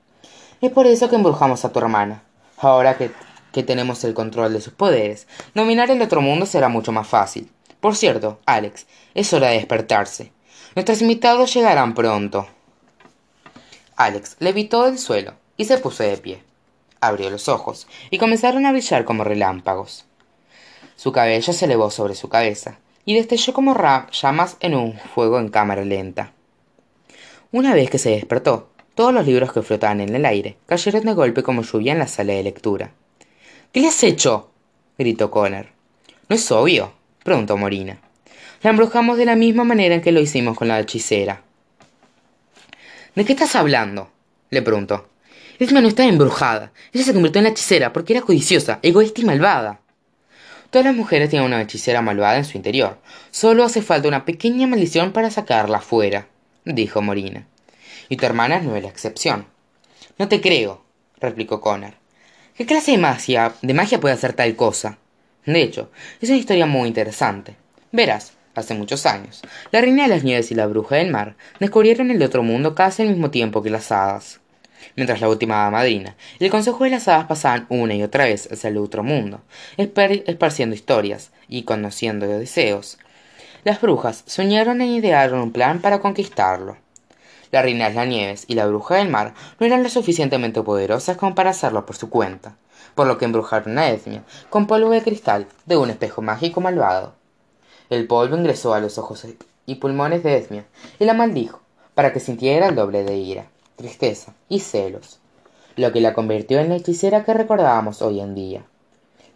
Es 0.62 0.70
por 0.70 0.86
eso 0.86 1.10
que 1.10 1.16
embrujamos 1.16 1.66
a 1.66 1.68
tu 1.70 1.80
hermana. 1.80 2.22
Ahora 2.56 2.96
que, 2.96 3.10
que 3.52 3.62
tenemos 3.62 4.02
el 4.04 4.14
control 4.14 4.54
de 4.54 4.62
sus 4.62 4.72
poderes, 4.72 5.26
dominar 5.54 5.90
el 5.90 6.00
otro 6.00 6.22
mundo 6.22 6.46
será 6.46 6.70
mucho 6.70 6.92
más 6.92 7.06
fácil. 7.06 7.52
Por 7.80 7.94
cierto, 7.94 8.40
Alex, 8.46 8.86
es 9.12 9.30
hora 9.34 9.48
de 9.48 9.56
despertarse. 9.56 10.32
Nuestros 10.74 11.02
invitados 11.02 11.52
llegarán 11.52 11.92
pronto. 11.92 12.46
Alex 13.96 14.36
levitó 14.38 14.84
del 14.86 14.98
suelo 14.98 15.34
y 15.58 15.66
se 15.66 15.76
puso 15.76 16.02
de 16.02 16.16
pie. 16.16 16.53
Abrió 17.06 17.28
los 17.28 17.48
ojos 17.48 17.86
y 18.10 18.18
comenzaron 18.18 18.64
a 18.64 18.72
brillar 18.72 19.04
como 19.04 19.24
relámpagos. 19.24 20.06
Su 20.96 21.12
cabello 21.12 21.52
se 21.52 21.66
elevó 21.66 21.90
sobre 21.90 22.14
su 22.14 22.28
cabeza 22.28 22.78
y 23.04 23.14
destelló 23.14 23.52
como 23.52 23.76
llamas 24.10 24.56
en 24.60 24.74
un 24.74 24.98
fuego 25.14 25.38
en 25.38 25.50
cámara 25.50 25.84
lenta. 25.84 26.32
Una 27.52 27.74
vez 27.74 27.90
que 27.90 27.98
se 27.98 28.10
despertó, 28.10 28.70
todos 28.94 29.12
los 29.12 29.26
libros 29.26 29.52
que 29.52 29.62
flotaban 29.62 30.00
en 30.00 30.14
el 30.14 30.24
aire 30.24 30.56
cayeron 30.66 31.04
de 31.04 31.12
golpe 31.12 31.42
como 31.42 31.62
lluvia 31.62 31.92
en 31.92 31.98
la 31.98 32.06
sala 32.06 32.32
de 32.32 32.42
lectura. 32.42 32.92
¿Qué 33.70 33.80
le 33.80 33.88
has 33.88 34.02
hecho? 34.02 34.50
gritó 34.96 35.30
Connor. 35.30 35.66
¿No 36.28 36.36
es 36.36 36.50
obvio? 36.52 36.92
preguntó 37.22 37.56
Morina. 37.56 37.98
La 38.62 38.70
embrujamos 38.70 39.18
de 39.18 39.26
la 39.26 39.36
misma 39.36 39.64
manera 39.64 39.94
en 39.94 40.00
que 40.00 40.12
lo 40.12 40.20
hicimos 40.20 40.56
con 40.56 40.68
la 40.68 40.80
hechicera. 40.80 41.42
¿De 43.14 43.24
qué 43.26 43.34
estás 43.34 43.56
hablando? 43.56 44.08
le 44.48 44.62
preguntó. 44.62 45.06
Esma 45.58 45.80
no 45.80 45.88
estaba 45.88 46.08
embrujada. 46.08 46.72
Ella 46.92 47.04
se 47.04 47.12
convirtió 47.12 47.38
en 47.38 47.44
la 47.44 47.50
hechicera 47.50 47.92
porque 47.92 48.12
era 48.12 48.22
codiciosa, 48.22 48.80
egoísta 48.82 49.20
y 49.20 49.24
malvada. 49.24 49.80
Todas 50.70 50.86
las 50.86 50.96
mujeres 50.96 51.30
tienen 51.30 51.46
una 51.46 51.62
hechicera 51.62 52.02
malvada 52.02 52.38
en 52.38 52.44
su 52.44 52.56
interior. 52.56 52.98
Solo 53.30 53.62
hace 53.62 53.80
falta 53.80 54.08
una 54.08 54.24
pequeña 54.24 54.66
maldición 54.66 55.12
para 55.12 55.30
sacarla 55.30 55.80
fuera, 55.80 56.26
dijo 56.64 57.00
Morina. 57.00 57.46
Y 58.08 58.16
tu 58.16 58.26
hermana 58.26 58.60
no 58.60 58.74
es 58.74 58.82
la 58.82 58.88
excepción. 58.88 59.46
No 60.18 60.28
te 60.28 60.40
creo, 60.40 60.84
replicó 61.20 61.60
Connor. 61.60 61.94
¿Qué 62.56 62.66
clase 62.66 62.92
de 62.92 62.98
magia, 62.98 63.54
de 63.62 63.74
magia 63.74 64.00
puede 64.00 64.14
hacer 64.14 64.32
tal 64.32 64.56
cosa? 64.56 64.98
De 65.46 65.62
hecho, 65.62 65.90
es 66.20 66.28
una 66.28 66.38
historia 66.38 66.66
muy 66.66 66.88
interesante. 66.88 67.56
Verás, 67.92 68.32
hace 68.54 68.74
muchos 68.74 69.06
años, 69.06 69.42
la 69.70 69.80
reina 69.80 70.04
de 70.04 70.08
las 70.08 70.24
nieves 70.24 70.50
y 70.50 70.54
la 70.54 70.66
bruja 70.66 70.96
del 70.96 71.10
mar 71.10 71.36
descubrieron 71.60 72.10
el 72.10 72.22
otro 72.22 72.42
mundo 72.42 72.74
casi 72.74 73.02
al 73.02 73.08
mismo 73.08 73.30
tiempo 73.30 73.62
que 73.62 73.70
las 73.70 73.92
hadas. 73.92 74.40
Mientras 74.96 75.20
la 75.20 75.28
última 75.28 75.70
madrina 75.70 76.16
y 76.38 76.44
el 76.44 76.50
consejo 76.50 76.84
de 76.84 76.90
las 76.90 77.08
hadas 77.08 77.26
pasaban 77.26 77.66
una 77.68 77.94
y 77.94 78.02
otra 78.02 78.24
vez 78.24 78.50
hacia 78.50 78.68
el 78.68 78.78
otro 78.78 79.02
mundo, 79.02 79.40
esparciendo 79.76 80.74
historias 80.74 81.30
y 81.48 81.62
conociendo 81.62 82.26
deseos, 82.26 82.98
las 83.64 83.80
brujas 83.80 84.24
soñaron 84.26 84.80
e 84.80 84.86
idearon 84.86 85.40
un 85.40 85.52
plan 85.52 85.80
para 85.80 86.00
conquistarlo. 86.00 86.76
La 87.50 87.62
reina 87.62 87.88
de 87.88 87.94
las 87.94 88.08
nieves 88.08 88.44
y 88.48 88.54
la 88.54 88.66
bruja 88.66 88.96
del 88.96 89.08
mar 89.08 89.32
no 89.58 89.66
eran 89.66 89.82
lo 89.82 89.88
suficientemente 89.88 90.60
poderosas 90.62 91.16
como 91.16 91.34
para 91.34 91.50
hacerlo 91.50 91.86
por 91.86 91.96
su 91.96 92.10
cuenta, 92.10 92.56
por 92.94 93.06
lo 93.06 93.16
que 93.16 93.24
embrujaron 93.24 93.78
a 93.78 93.90
Esmia 93.90 94.24
con 94.50 94.66
polvo 94.66 94.90
de 94.90 95.02
cristal 95.02 95.46
de 95.64 95.76
un 95.76 95.90
espejo 95.90 96.20
mágico 96.20 96.60
malvado. 96.60 97.14
El 97.90 98.06
polvo 98.06 98.36
ingresó 98.36 98.74
a 98.74 98.80
los 98.80 98.98
ojos 98.98 99.26
y 99.66 99.76
pulmones 99.76 100.22
de 100.22 100.36
Esmia 100.36 100.66
y 100.98 101.04
la 101.04 101.14
maldijo 101.14 101.60
para 101.94 102.12
que 102.12 102.20
sintiera 102.20 102.66
el 102.66 102.74
doble 102.74 103.04
de 103.04 103.16
ira, 103.16 103.46
tristeza 103.76 104.34
y 104.48 104.60
celos, 104.60 105.20
lo 105.76 105.92
que 105.92 106.00
la 106.00 106.14
convirtió 106.14 106.60
en 106.60 106.68
la 106.68 106.76
hechicera 106.76 107.24
que 107.24 107.34
recordábamos 107.34 108.02
hoy 108.02 108.20
en 108.20 108.34
día 108.34 108.64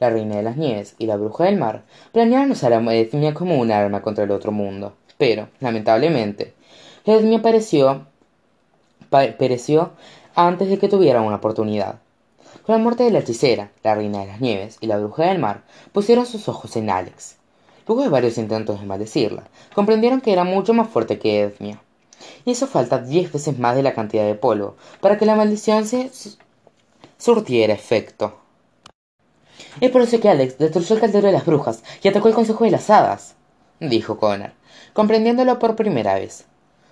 la 0.01 0.11
reina 0.11 0.37
de 0.37 0.43
las 0.43 0.57
nieves 0.57 0.95
y 0.99 1.07
la 1.07 1.17
bruja 1.17 1.45
del 1.45 1.57
mar 1.57 1.83
planearon 2.13 2.53
usar 2.53 2.73
a 2.73 2.95
Edmia 2.95 3.35
como 3.35 3.59
un 3.59 3.73
arma 3.73 4.03
contra 4.03 4.25
el 4.25 4.31
otro 4.31 4.53
mundo, 4.53 4.95
pero, 5.17 5.49
lamentablemente, 5.61 6.55
Edmia 7.05 7.43
pereció, 7.43 8.07
pereció 9.11 9.93
antes 10.35 10.69
de 10.69 10.79
que 10.79 10.89
tuviera 10.89 11.21
una 11.21 11.37
oportunidad. 11.37 11.97
Con 12.65 12.77
la 12.77 12.83
muerte 12.83 13.05
de 13.05 13.11
la 13.11 13.21
hechicera, 13.21 13.71
la 13.83 13.95
reina 13.95 14.21
de 14.21 14.27
las 14.27 14.41
nieves 14.41 14.79
y 14.81 14.87
la 14.87 14.99
bruja 14.99 15.25
del 15.25 15.39
mar 15.39 15.63
pusieron 15.93 16.27
sus 16.27 16.49
ojos 16.49 16.77
en 16.77 16.91
Alex. 16.91 17.37
Luego 17.87 18.03
de 18.03 18.11
varios 18.11 18.37
intentos 18.37 18.81
de 18.81 18.87
maldecirla, 18.87 19.45
comprendieron 19.75 20.21
que 20.21 20.33
era 20.33 20.45
mucho 20.45 20.75
más 20.75 20.89
fuerte 20.89 21.19
que 21.19 21.41
Edmia. 21.41 21.81
Y 22.45 22.53
eso 22.53 22.67
falta 22.67 22.99
diez 22.99 23.33
veces 23.33 23.59
más 23.59 23.77
de 23.77 23.83
la 23.83 23.95
cantidad 23.95 24.25
de 24.25 24.35
polvo 24.35 24.77
para 25.01 25.19
que 25.19 25.27
la 25.27 25.37
maldición 25.37 25.87
se 25.87 26.11
surtiera 27.19 27.75
efecto. 27.75 28.39
Es 29.81 29.91
por 29.91 30.03
eso 30.03 30.21
que 30.21 30.29
Alex 30.29 30.59
destruyó 30.59 30.95
el 30.95 31.01
caldero 31.01 31.27
de 31.27 31.33
las 31.33 31.47
brujas 31.47 31.83
y 32.03 32.09
atacó 32.09 32.29
el 32.29 32.35
consejo 32.35 32.65
de 32.65 32.71
las 32.71 32.91
hadas, 32.91 33.35
dijo 33.81 34.19
Connor, 34.19 34.53
comprendiéndolo 34.93 35.59
por 35.59 35.77
primera 35.77 36.15
vez. 36.15 36.47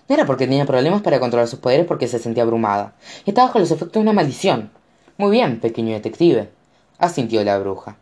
No 0.09 0.15
era 0.15 0.27
porque 0.27 0.47
tenía 0.47 0.67
problemas 0.67 1.03
para 1.03 1.19
controlar 1.19 1.49
sus 1.49 1.59
poderes 1.59 1.87
porque 1.87 2.07
se 2.07 2.21
sentía 2.21 2.45
abrumada. 2.45 2.95
Estaba 3.25 3.49
bajo 3.49 3.59
los 3.59 3.71
efectos 3.73 3.95
de 3.95 4.01
una 4.01 4.13
maldición. 4.13 4.71
Muy 5.17 5.33
bien, 5.33 5.59
pequeño 5.61 5.95
detective, 5.95 6.51
asintió 6.99 7.43
la 7.43 7.59
bruja. 7.59 7.97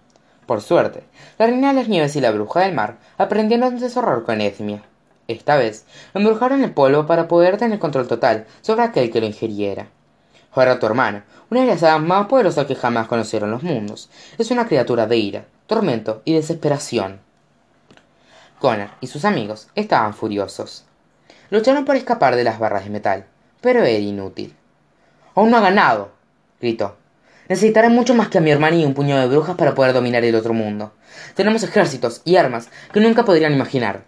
Por 0.46 0.60
suerte, 0.60 1.04
la 1.38 1.46
reina 1.46 1.68
de 1.68 1.80
las 1.80 1.88
nieves 1.88 2.14
y 2.16 2.20
la 2.20 2.30
bruja 2.30 2.60
del 2.60 2.74
mar 2.74 2.98
aprendieron 3.16 3.78
de 3.78 3.88
su 3.88 3.98
horror 3.98 4.24
con 4.24 4.42
Esmia. 4.42 4.82
Esta 5.26 5.56
vez, 5.56 5.86
embrujaron 6.12 6.62
el 6.62 6.72
polvo 6.72 7.06
para 7.06 7.28
poder 7.28 7.56
tener 7.56 7.78
control 7.78 8.06
total 8.08 8.46
sobre 8.60 8.82
aquel 8.82 9.10
que 9.10 9.20
lo 9.20 9.26
ingiriera. 9.26 9.88
Ahora 10.52 10.78
tu 10.78 10.86
hermana, 10.86 11.24
una 11.50 11.62
de 11.62 11.66
las 11.66 11.82
hadas 11.82 12.00
más 12.00 12.26
poderosas 12.26 12.66
que 12.66 12.74
jamás 12.74 13.08
conocieron 13.08 13.50
los 13.50 13.62
mundos, 13.62 14.10
es 14.38 14.50
una 14.50 14.66
criatura 14.66 15.06
de 15.06 15.16
ira, 15.16 15.46
tormento 15.66 16.22
y 16.24 16.34
desesperación. 16.34 17.20
Connor 18.60 18.90
y 19.00 19.06
sus 19.06 19.24
amigos 19.24 19.68
estaban 19.74 20.14
furiosos. 20.14 20.84
Lucharon 21.50 21.84
por 21.84 21.96
escapar 21.96 22.36
de 22.36 22.44
las 22.44 22.58
barras 22.58 22.84
de 22.84 22.90
metal, 22.90 23.26
pero 23.60 23.80
era 23.80 23.98
inútil. 23.98 24.54
Aún 25.34 25.50
no 25.50 25.56
ha 25.56 25.60
ganado, 25.60 26.12
gritó. 26.60 26.96
Necesitaré 27.48 27.88
mucho 27.88 28.14
más 28.14 28.28
que 28.28 28.38
a 28.38 28.40
mi 28.40 28.50
hermana 28.50 28.76
y 28.76 28.84
un 28.84 28.94
puño 28.94 29.18
de 29.18 29.26
brujas 29.26 29.56
para 29.56 29.74
poder 29.74 29.92
dominar 29.92 30.24
el 30.24 30.34
otro 30.34 30.54
mundo. 30.54 30.92
Tenemos 31.34 31.62
ejércitos 31.62 32.22
y 32.24 32.36
armas 32.36 32.68
que 32.92 33.00
nunca 33.00 33.24
podrían 33.24 33.52
imaginar. 33.52 34.04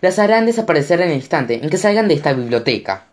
Las 0.00 0.18
harán 0.18 0.46
desaparecer 0.46 1.00
en 1.00 1.10
el 1.10 1.16
instante 1.16 1.60
en 1.62 1.70
que 1.70 1.78
salgan 1.78 2.08
de 2.08 2.14
esta 2.14 2.32
biblioteca. 2.32 3.04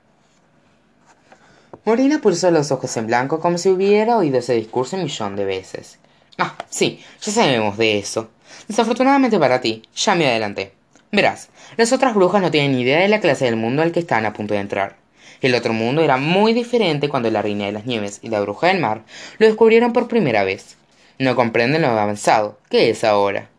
Morina 1.85 2.19
puso 2.21 2.49
los 2.51 2.71
ojos 2.71 2.95
en 2.97 3.07
blanco 3.07 3.39
como 3.39 3.57
si 3.57 3.69
hubiera 3.69 4.17
oído 4.17 4.39
ese 4.39 4.53
discurso 4.53 4.95
un 4.95 5.03
millón 5.03 5.35
de 5.35 5.45
veces. 5.45 5.97
Ah, 6.37 6.55
sí, 6.69 7.03
ya 7.21 7.31
sabemos 7.31 7.77
de 7.77 7.99
eso. 7.99 8.29
Desafortunadamente 8.67 9.37
para 9.37 9.59
ti, 9.59 9.83
ya 9.95 10.15
me 10.15 10.27
adelanté. 10.27 10.73
Verás, 11.11 11.49
las 11.77 11.91
otras 11.91 12.15
brujas 12.15 12.41
no 12.41 12.51
tienen 12.51 12.71
ni 12.71 12.81
idea 12.81 12.99
de 12.99 13.07
la 13.07 13.19
clase 13.19 13.45
del 13.45 13.55
mundo 13.55 13.81
al 13.81 13.91
que 13.91 13.99
están 13.99 14.25
a 14.25 14.33
punto 14.33 14.53
de 14.53 14.61
entrar. 14.61 14.95
El 15.41 15.55
otro 15.55 15.73
mundo 15.73 16.01
era 16.01 16.17
muy 16.17 16.53
diferente 16.53 17.09
cuando 17.09 17.29
la 17.29 17.41
Reina 17.41 17.65
de 17.65 17.73
las 17.73 17.85
Nieves 17.85 18.19
y 18.21 18.29
la 18.29 18.39
Bruja 18.39 18.67
del 18.67 18.79
Mar 18.79 19.03
lo 19.37 19.45
descubrieron 19.45 19.91
por 19.91 20.07
primera 20.07 20.45
vez. 20.45 20.77
No 21.19 21.35
comprenden 21.35 21.81
lo 21.81 21.89
avanzado 21.89 22.57
que 22.69 22.89
es 22.89 23.03
ahora. 23.03 23.49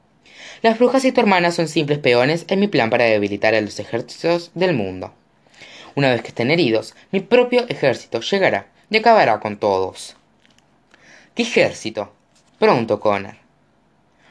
Las 0.65 0.79
brujas 0.79 1.05
y 1.05 1.13
tu 1.13 1.21
hermana 1.21 1.51
son 1.51 1.69
simples 1.69 1.99
peones 1.99 2.47
en 2.49 2.59
mi 2.59 2.69
plan 2.69 2.89
para 2.89 3.05
debilitar 3.05 3.55
a 3.55 3.61
los 3.61 3.79
ejércitos 3.79 4.51
del 4.55 4.73
mundo. 4.73 5.13
Una 5.95 6.09
vez 6.09 6.23
que 6.23 6.29
estén 6.29 6.51
heridos, 6.51 6.95
mi 7.13 7.21
propio 7.21 7.67
ejército 7.69 8.21
llegará 8.21 8.69
y 8.89 8.97
acabará 8.97 9.41
con 9.41 9.59
todos. 9.59 10.17
¿Qué 11.35 11.43
ejército? 11.43 12.15
preguntó 12.59 12.99
Connor. 12.99 13.35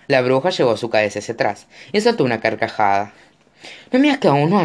La 0.07 0.23
bruja 0.23 0.49
llevó 0.49 0.75
su 0.75 0.89
cabeza 0.89 1.19
hacia 1.19 1.35
atrás 1.35 1.67
y 1.91 2.01
soltó 2.01 2.23
una 2.23 2.41
carcajada. 2.41 3.13
No 3.91 3.99
miras 3.99 4.17
que 4.17 4.27
aún 4.27 4.49
no 4.49 4.57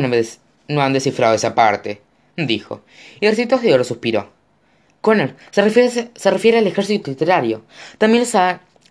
han, 0.83 0.93
descifrado 0.95 1.35
esa 1.35 1.55
parte, 1.55 2.01
dijo, 2.35 2.81
y 3.21 3.27
Ejércitos 3.27 3.61
de 3.61 3.75
Oro 3.75 3.85
suspiró. 3.85 4.33
Connor, 5.03 5.37
se 5.51 5.61
refiere, 5.61 5.91
se 5.91 6.31
refiere 6.31 6.57
al 6.57 6.67
ejército 6.67 7.11
literario. 7.11 7.63
También 7.99 8.25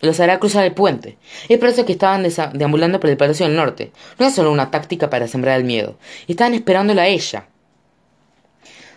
los, 0.01 0.20
hará 0.20 0.39
cruzar 0.39 0.66
el 0.66 0.74
puente. 0.74 1.18
Es 1.50 1.58
por 1.58 1.70
eso 1.70 1.86
que 1.86 1.94
estaban 1.94 2.25
deambulando 2.54 3.00
por 3.00 3.10
el 3.10 3.18
Palacio 3.18 3.46
del 3.46 3.56
Norte. 3.56 3.92
No 4.20 4.27
es 4.27 4.36
solo 4.36 4.51
una 4.51 4.72
táctica 4.72 5.10
para 5.10 5.27
sembrar 5.27 5.58
el 5.58 5.66
miedo. 5.66 5.98
Estaban 6.27 6.54
esperándola 6.54 7.04
a 7.04 7.08
ella. 7.08 7.48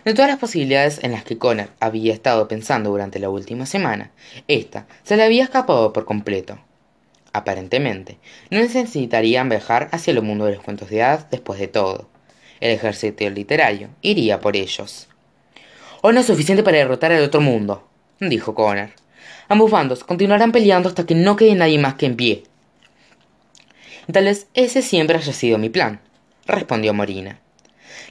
De 0.03 0.15
todas 0.15 0.31
las 0.31 0.39
posibilidades 0.39 1.03
en 1.03 1.11
las 1.11 1.23
que 1.23 1.37
Connor 1.37 1.69
había 1.79 2.13
estado 2.13 2.47
pensando 2.47 2.89
durante 2.89 3.19
la 3.19 3.29
última 3.29 3.67
semana, 3.67 4.09
esta 4.47 4.87
se 5.03 5.15
le 5.15 5.23
había 5.23 5.43
escapado 5.43 5.93
por 5.93 6.05
completo. 6.05 6.57
Aparentemente, 7.33 8.17
no 8.49 8.59
necesitarían 8.59 9.47
viajar 9.47 9.89
hacia 9.91 10.11
el 10.11 10.21
mundo 10.23 10.45
de 10.45 10.55
los 10.55 10.63
cuentos 10.63 10.89
de 10.89 11.03
hadas 11.03 11.29
después 11.29 11.59
de 11.59 11.67
todo. 11.67 12.09
El 12.59 12.71
ejército 12.71 13.29
literario 13.29 13.89
iría 14.01 14.39
por 14.39 14.55
ellos. 14.55 15.07
Hoy 16.01 16.13
no 16.13 16.19
es 16.19 16.25
suficiente 16.25 16.63
para 16.63 16.77
derrotar 16.77 17.11
al 17.11 17.23
otro 17.23 17.39
mundo, 17.39 17.87
dijo 18.19 18.55
Connor. 18.55 18.89
Ambos 19.51 19.69
bandos 19.69 20.05
continuarán 20.05 20.53
peleando 20.53 20.87
hasta 20.87 21.05
que 21.05 21.13
no 21.13 21.35
quede 21.35 21.55
nadie 21.55 21.77
más 21.77 21.95
que 21.95 22.05
en 22.05 22.15
pie. 22.15 22.43
Tal 24.09 24.23
vez 24.23 24.47
ese 24.53 24.81
siempre 24.81 25.17
haya 25.17 25.33
sido 25.33 25.57
mi 25.57 25.67
plan, 25.67 25.99
respondió 26.45 26.93
Morina. 26.93 27.37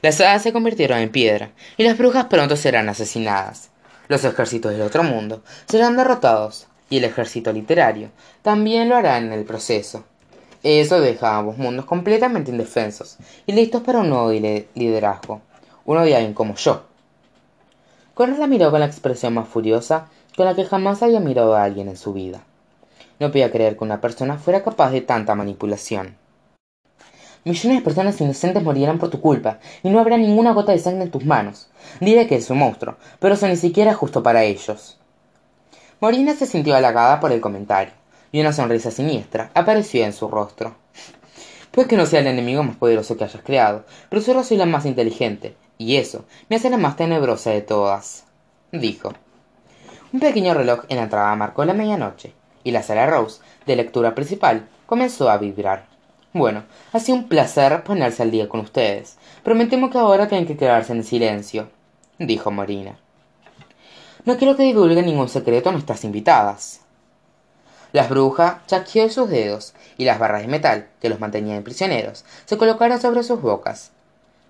Las 0.03 0.21
hadas 0.21 0.43
se 0.43 0.53
convirtieron 0.53 0.99
en 0.99 1.09
piedra, 1.09 1.49
y 1.77 1.83
las 1.83 1.97
brujas 1.97 2.25
pronto 2.25 2.55
serán 2.55 2.89
asesinadas. 2.89 3.71
Los 4.07 4.23
ejércitos 4.23 4.71
del 4.71 4.83
otro 4.83 5.01
mundo 5.01 5.41
serán 5.65 5.97
derrotados, 5.97 6.67
y 6.91 6.97
el 6.97 7.05
ejército 7.05 7.51
literario 7.51 8.11
también 8.43 8.87
lo 8.87 8.95
hará 8.95 9.17
en 9.17 9.33
el 9.33 9.43
proceso. 9.43 10.05
Eso 10.61 11.01
deja 11.01 11.31
a 11.31 11.37
ambos 11.39 11.57
mundos 11.57 11.85
completamente 11.85 12.51
indefensos 12.51 13.17
y 13.47 13.53
listos 13.53 13.81
para 13.81 14.01
un 14.01 14.09
nuevo 14.09 14.29
liderazgo, 14.29 15.41
uno 15.85 16.03
de 16.03 16.15
alguien 16.15 16.35
como 16.35 16.53
yo. 16.53 16.90
Connor 18.21 18.37
la 18.37 18.45
miró 18.45 18.69
con 18.69 18.81
la 18.81 18.85
expresión 18.85 19.33
más 19.33 19.47
furiosa 19.47 20.05
con 20.37 20.45
la 20.45 20.53
que 20.53 20.63
jamás 20.63 21.01
había 21.01 21.19
mirado 21.19 21.55
a 21.55 21.63
alguien 21.63 21.87
en 21.87 21.97
su 21.97 22.13
vida. 22.13 22.43
No 23.19 23.29
podía 23.29 23.51
creer 23.51 23.75
que 23.75 23.83
una 23.83 23.99
persona 23.99 24.37
fuera 24.37 24.63
capaz 24.63 24.91
de 24.91 25.01
tanta 25.01 25.33
manipulación. 25.33 26.15
Millones 27.45 27.79
de 27.79 27.83
personas 27.83 28.21
inocentes 28.21 28.61
morirán 28.61 28.99
por 28.99 29.09
tu 29.09 29.19
culpa, 29.21 29.57
y 29.81 29.89
no 29.89 29.99
habrá 29.99 30.19
ninguna 30.19 30.53
gota 30.53 30.71
de 30.71 30.77
sangre 30.77 31.05
en 31.05 31.09
tus 31.09 31.25
manos. 31.25 31.71
Diré 31.99 32.27
que 32.27 32.35
es 32.35 32.47
un 32.51 32.59
monstruo, 32.59 32.97
pero 33.19 33.33
eso 33.33 33.47
ni 33.47 33.55
siquiera 33.55 33.89
es 33.89 33.97
justo 33.97 34.21
para 34.21 34.43
ellos. 34.43 34.99
Morina 35.99 36.35
se 36.35 36.45
sintió 36.45 36.75
halagada 36.75 37.19
por 37.19 37.31
el 37.31 37.41
comentario, 37.41 37.93
y 38.31 38.39
una 38.39 38.53
sonrisa 38.53 38.91
siniestra 38.91 39.49
apareció 39.55 40.05
en 40.05 40.13
su 40.13 40.27
rostro. 40.27 40.75
Puede 41.71 41.87
que 41.87 41.97
no 41.97 42.05
sea 42.05 42.19
el 42.19 42.27
enemigo 42.27 42.61
más 42.61 42.75
poderoso 42.75 43.17
que 43.17 43.23
hayas 43.23 43.41
creado, 43.41 43.83
pero 44.09 44.21
solo 44.21 44.43
soy 44.43 44.57
la 44.57 44.67
más 44.67 44.85
inteligente, 44.85 45.55
y 45.81 45.97
eso 45.97 46.25
me 46.47 46.57
hace 46.57 46.69
la 46.69 46.77
más 46.77 46.95
tenebrosa 46.95 47.49
de 47.49 47.61
todas, 47.61 48.25
dijo. 48.71 49.13
Un 50.13 50.19
pequeño 50.19 50.53
reloj 50.53 50.81
en 50.89 50.97
la 50.97 51.03
entrada 51.03 51.35
marcó 51.35 51.65
la 51.65 51.73
medianoche, 51.73 52.35
y 52.63 52.69
la 52.69 52.83
sala 52.83 53.07
Rose, 53.07 53.41
de 53.65 53.75
lectura 53.75 54.13
principal, 54.13 54.67
comenzó 54.85 55.31
a 55.31 55.39
vibrar. 55.39 55.87
Bueno, 56.33 56.65
ha 56.93 56.99
sido 56.99 57.17
un 57.17 57.27
placer 57.27 57.83
ponerse 57.83 58.21
al 58.21 58.29
día 58.29 58.47
con 58.47 58.59
ustedes. 58.59 59.17
Prometemos 59.43 59.89
que 59.89 59.97
ahora 59.97 60.27
tienen 60.27 60.45
que 60.45 60.55
quedarse 60.55 60.93
en 60.93 61.03
silencio, 61.03 61.69
dijo 62.19 62.51
Morina. 62.51 62.99
No 64.23 64.37
quiero 64.37 64.55
que 64.55 64.63
divulguen 64.63 65.07
ningún 65.07 65.29
secreto 65.29 65.69
a 65.69 65.71
nuestras 65.71 66.03
invitadas. 66.03 66.81
Las 67.91 68.07
brujas 68.07 68.65
chasqueó 68.67 69.09
sus 69.09 69.29
dedos 69.29 69.73
y 69.97 70.05
las 70.05 70.19
barras 70.19 70.43
de 70.43 70.47
metal 70.47 70.89
que 71.01 71.09
los 71.09 71.19
mantenían 71.19 71.63
prisioneros 71.63 72.23
se 72.45 72.57
colocaron 72.57 73.01
sobre 73.01 73.23
sus 73.23 73.41
bocas. 73.41 73.91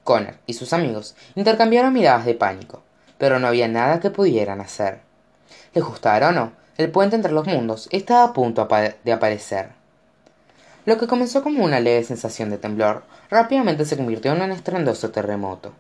Connor 0.04 0.36
y 0.46 0.54
sus 0.54 0.74
amigos 0.74 1.16
intercambiaron 1.36 1.94
miradas 1.94 2.26
de 2.26 2.34
pánico, 2.34 2.84
pero 3.18 3.40
no 3.40 3.48
había 3.48 3.68
nada 3.68 4.00
que 4.00 4.10
pudieran 4.10 4.62
hacer. 4.62 5.00
Les 5.74 5.84
gustara 5.84 6.30
o 6.30 6.32
no, 6.32 6.54
el 6.78 6.92
puente 6.92 7.16
entre 7.16 7.32
los 7.32 7.48
mundos 7.48 7.88
estaba 7.92 8.24
a 8.24 8.34
punto 8.34 8.68
de 9.04 9.14
aparecer. 9.14 9.70
Lo 10.86 10.98
que 10.98 11.06
comenzó 11.06 11.44
como 11.44 11.64
una 11.64 11.80
leve 11.80 12.04
sensación 12.04 12.50
de 12.50 12.58
temblor, 12.58 13.04
rápidamente 13.30 13.86
se 13.86 13.98
convirtió 13.98 14.34
en 14.34 14.42
un 14.42 14.52
estruendoso 14.52 15.12
terremoto. 15.12 15.74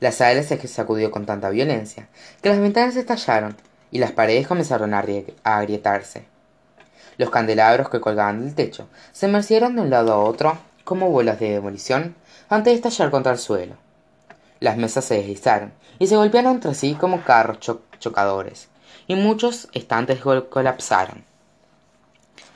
La 0.00 0.10
sala 0.10 0.42
se 0.42 0.56
sacudió 0.66 1.10
con 1.10 1.26
tanta 1.26 1.50
violencia 1.50 2.08
que 2.40 2.48
las 2.48 2.58
ventanas 2.58 2.96
estallaron 2.96 3.56
y 3.90 3.98
las 3.98 4.12
paredes 4.12 4.48
comenzaron 4.48 4.94
a, 4.94 5.04
agrietarse. 5.44 6.24
Los 7.18 7.30
candelabros 7.30 7.90
que 7.90 8.00
colgaban 8.00 8.40
del 8.40 8.54
techo 8.54 8.88
se 9.12 9.28
mecieron 9.28 9.76
de 9.76 9.82
un 9.82 9.90
lado 9.90 10.12
a 10.14 10.18
otro 10.18 10.58
como 10.84 11.10
bolas 11.10 11.38
de 11.38 11.50
demolición 11.50 12.16
antes 12.54 12.72
de 12.72 12.76
estallar 12.76 13.10
contra 13.10 13.32
el 13.32 13.38
suelo. 13.38 13.76
Las 14.60 14.76
mesas 14.76 15.04
se 15.04 15.14
deslizaron 15.14 15.72
y 15.98 16.06
se 16.06 16.16
golpearon 16.16 16.56
entre 16.56 16.74
sí 16.74 16.94
como 16.94 17.24
carros 17.24 17.58
chocadores, 17.98 18.68
y 19.06 19.14
muchos 19.14 19.68
estantes 19.72 20.20
colapsaron. 20.20 21.24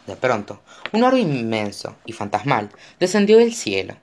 De 0.06 0.16
pronto, 0.16 0.60
un 0.92 1.02
orbe 1.02 1.20
inmenso 1.20 1.96
y 2.04 2.12
fantasmal 2.12 2.70
descendió 3.00 3.38
del 3.38 3.54
cielo. 3.54 3.94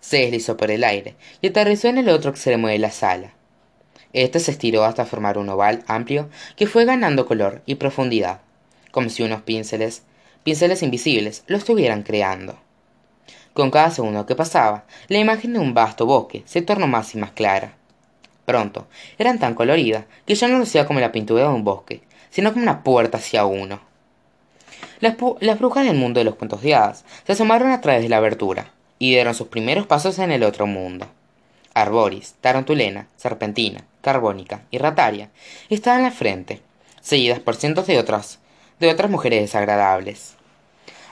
Se 0.00 0.18
deslizó 0.18 0.56
por 0.56 0.70
el 0.70 0.84
aire 0.84 1.16
y 1.40 1.48
aterrizó 1.48 1.88
en 1.88 1.98
el 1.98 2.08
otro 2.08 2.30
extremo 2.30 2.68
de 2.68 2.78
la 2.78 2.90
sala. 2.90 3.32
Este 4.12 4.40
se 4.40 4.50
estiró 4.50 4.84
hasta 4.84 5.06
formar 5.06 5.38
un 5.38 5.48
oval 5.48 5.84
amplio 5.86 6.28
que 6.56 6.66
fue 6.66 6.84
ganando 6.84 7.26
color 7.26 7.62
y 7.66 7.76
profundidad, 7.76 8.40
como 8.90 9.08
si 9.08 9.22
unos 9.22 9.42
pinceles, 9.42 10.02
pinceles 10.44 10.82
invisibles, 10.82 11.44
lo 11.46 11.56
estuvieran 11.56 12.02
creando. 12.02 12.58
Con 13.54 13.70
cada 13.70 13.90
segundo 13.90 14.26
que 14.26 14.36
pasaba, 14.36 14.84
la 15.08 15.18
imagen 15.18 15.52
de 15.52 15.58
un 15.58 15.74
vasto 15.74 16.06
bosque 16.06 16.42
se 16.46 16.62
tornó 16.62 16.86
más 16.86 17.14
y 17.14 17.18
más 17.18 17.32
clara. 17.32 17.74
Pronto, 18.44 18.86
eran 19.18 19.38
tan 19.38 19.54
coloridas 19.54 20.04
que 20.26 20.34
ya 20.34 20.48
no 20.48 20.58
lucía 20.58 20.86
como 20.86 21.00
la 21.00 21.12
pintura 21.12 21.42
de 21.42 21.48
un 21.48 21.64
bosque, 21.64 22.02
sino 22.30 22.52
como 22.52 22.62
una 22.62 22.82
puerta 22.82 23.18
hacia 23.18 23.44
uno. 23.44 23.80
Las, 25.00 25.16
brujas 25.58 25.84
del 25.84 25.96
mundo 25.96 26.20
de 26.20 26.24
los 26.24 26.34
cuentos 26.36 26.62
de 26.62 26.74
hadas 26.74 27.04
se 27.26 27.32
asomaron 27.32 27.70
a 27.70 27.80
través 27.80 28.02
de 28.02 28.08
la 28.08 28.18
abertura 28.18 28.70
y 28.98 29.10
dieron 29.10 29.34
sus 29.34 29.48
primeros 29.48 29.86
pasos 29.86 30.18
en 30.18 30.30
el 30.30 30.42
otro 30.42 30.66
mundo. 30.66 31.06
Arboris, 31.74 32.34
Tarantulena, 32.40 33.06
Serpentina, 33.16 33.84
Carbónica 34.02 34.62
y 34.70 34.78
Rataria 34.78 35.30
estaban 35.68 36.02
la 36.02 36.10
frente, 36.10 36.60
seguidas 37.00 37.40
por 37.40 37.56
cientos 37.56 37.86
de 37.86 37.98
otras, 37.98 38.40
de 38.78 38.90
otras 38.90 39.10
mujeres 39.10 39.40
desagradables. 39.40 40.34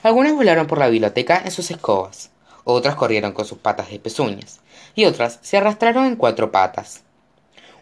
Algunas 0.02 0.34
volaron 0.34 0.66
por 0.66 0.78
la 0.78 0.88
biblioteca 0.88 1.42
en 1.44 1.50
sus 1.50 1.70
escobas, 1.70 2.30
otras 2.64 2.94
corrieron 2.94 3.32
con 3.32 3.44
sus 3.44 3.58
patas 3.58 3.90
de 3.90 3.98
pezuñas, 3.98 4.60
y 4.94 5.06
otras 5.06 5.38
se 5.42 5.56
arrastraron 5.56 6.06
en 6.06 6.16
cuatro 6.16 6.52
patas. 6.52 7.02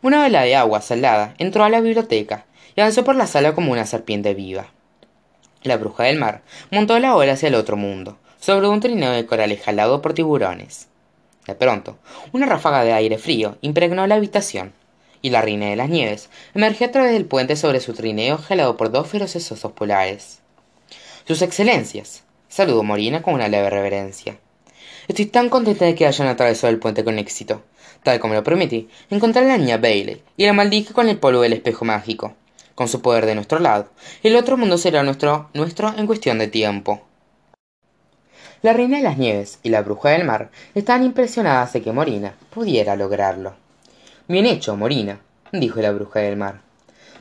Una 0.03 0.23
vela 0.23 0.43
de 0.43 0.57
agua 0.57 0.81
salada 0.81 1.35
entró 1.39 1.65
a 1.65 1.69
la 1.69 1.81
biblioteca 1.81 2.47
y 2.75 2.81
avanzó 2.81 3.05
por 3.05 3.17
la 3.17 3.27
sala 3.27 3.55
como 3.55 3.73
una 3.73 3.87
serpiente 3.87 4.35
viva. 4.35 4.69
La 5.63 5.77
bruja 5.77 6.05
del 6.05 6.19
mar 6.19 6.43
montó 6.71 6.99
la 6.99 7.17
ola 7.17 7.33
hacia 7.33 7.49
el 7.49 7.55
otro 7.55 7.77
mundo, 7.77 8.19
sobre 8.39 8.69
un 8.69 8.81
trineo 8.81 9.11
de 9.11 9.27
coral 9.27 9.57
jalado 9.57 10.01
por 10.01 10.15
tiburones. 10.15 10.89
De 11.47 11.55
pronto, 11.55 11.99
una 12.33 12.47
ráfaga 12.47 12.85
de 12.85 12.93
aire 12.93 13.19
frío 13.19 13.59
impregnó 13.61 14.07
la 14.07 14.15
habitación, 14.15 14.73
y 15.23 15.31
la 15.31 15.43
reina 15.43 15.67
de 15.67 15.77
las 15.77 15.89
nieves 15.89 16.31
emergió 16.55 16.87
a 16.87 16.91
través 16.93 17.13
del 17.13 17.25
puente 17.25 17.57
sobre 17.57 17.81
su 17.81 17.95
trineo 17.95 18.39
jalado 18.39 18.77
por 18.77 18.91
dos 18.91 19.09
feroces 19.09 19.51
osos 19.51 19.73
polares. 19.73 20.41
Sus 21.27 21.43
excelencias, 21.43 22.23
saludó 22.47 22.85
Morina 22.85 23.21
con 23.21 23.35
una 23.35 23.49
leve 23.49 23.69
reverencia. 23.69 24.39
Estoy 25.09 25.27
tan 25.27 25.49
contenta 25.49 25.85
de 25.85 25.97
que 25.97 26.07
hayan 26.07 26.29
atravesado 26.29 26.73
el 26.73 26.79
puente 26.79 27.03
con 27.03 27.19
éxito. 27.19 27.65
Tal 28.05 28.21
como 28.21 28.35
lo 28.35 28.45
prometí, 28.45 28.89
encontré 29.11 29.43
a 29.43 29.49
la 29.49 29.59
niña 29.59 29.77
Bailey 29.77 30.23
y 30.37 30.47
la 30.47 30.53
maldije 30.53 30.95
con 30.95 31.09
el 31.09 31.19
polvo 31.19 31.41
del 31.41 31.55
espejo 31.55 31.85
mágico. 31.85 32.35
Con 32.77 32.87
su 32.87 33.03
poder 33.03 33.27
de 33.27 33.35
nuestro 33.35 33.59
lado, 33.59 33.89
el 34.23 34.37
otro 34.37 34.57
mundo 34.57 34.79
será 34.79 35.03
nuestro, 35.03 35.51
nuestro 35.53 35.93
en 35.99 36.07
cuestión 36.07 36.39
de 36.39 36.47
tiempo. 36.47 37.03
La 38.63 38.73
reina 38.73 38.99
de 38.99 39.03
las 39.03 39.19
nieves 39.19 39.59
y 39.65 39.71
la 39.71 39.83
bruja 39.83 40.11
del 40.11 40.23
mar 40.23 40.53
estaban 40.77 41.03
impresionadas 41.03 41.73
de 41.73 41.83
que 41.83 41.91
Morina 41.91 42.37
pudiera 42.51 42.95
lograrlo. 42.95 43.57
Bien 44.29 44.47
hecho, 44.47 44.77
Morina, 44.77 45.19
dijo 45.51 45.81
la 45.81 45.91
bruja 45.91 46.21
del 46.21 46.37
mar. 46.37 46.61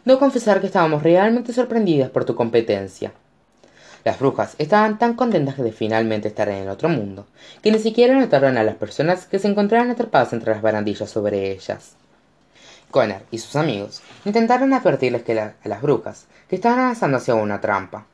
Debo 0.03 0.19
confesar 0.19 0.62
que 0.62 0.67
estábamos 0.67 1.01
realmente 1.01 1.53
sorprendidas 1.53 2.12
por 2.12 2.23
tu 2.23 2.36
competencia. 2.36 3.12
Las 4.05 4.19
brujas 4.19 4.53
estaban 4.59 4.99
tan 4.99 5.15
contentas 5.15 5.57
de 5.57 5.71
finalmente 5.71 6.27
estar 6.27 6.47
en 6.47 6.57
el 6.57 6.69
otro 6.69 6.89
mundo, 6.89 7.25
que 7.63 7.71
ni 7.71 7.79
siquiera 7.79 8.13
notaron 8.13 8.55
a 8.55 8.63
las 8.63 8.75
personas 8.75 9.25
que 9.25 9.39
se 9.39 9.47
encontraban 9.47 9.89
atrapadas 9.89 10.31
entre 10.31 10.53
las 10.53 10.61
barandillas 10.61 11.09
sobre 11.09 11.51
ellas. 11.51 11.95
Connor 12.91 13.23
y 13.31 13.39
sus 13.39 13.55
amigos 13.55 14.03
intentaron 14.23 14.73
advertirles 14.73 15.23
que 15.23 15.39
a 15.39 15.55
las 15.63 15.81
brujas 15.81 16.27
que 16.47 16.55
estaban 16.55 16.81
avanzando 16.81 17.17
hacia 17.17 17.33
una 17.33 17.59
trampa, 17.59 18.05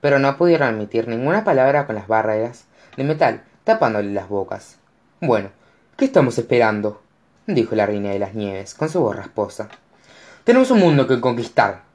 pero 0.00 0.20
no 0.20 0.36
pudieron 0.36 0.68
emitir 0.68 1.08
ninguna 1.08 1.42
palabra 1.42 1.84
con 1.84 1.96
las 1.96 2.06
barreras 2.06 2.66
de 2.96 3.02
metal 3.02 3.42
tapándole 3.64 4.12
las 4.12 4.28
bocas. 4.28 4.76
Bueno, 5.20 5.50
¿qué 5.96 6.04
estamos 6.04 6.38
esperando? 6.38 7.02
dijo 7.48 7.74
la 7.74 7.86
reina 7.86 8.10
de 8.10 8.20
las 8.20 8.34
nieves 8.34 8.74
con 8.74 8.88
su 8.88 9.00
voz 9.00 9.16
rasposa. 9.16 9.68
Tenemos 10.44 10.70
un 10.70 10.78
mundo 10.78 11.08
que 11.08 11.20
conquistar, 11.20 11.89